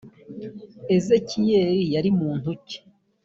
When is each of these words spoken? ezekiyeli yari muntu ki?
ezekiyeli 0.95 1.81
yari 1.93 2.09
muntu 2.19 2.49
ki? 2.67 2.79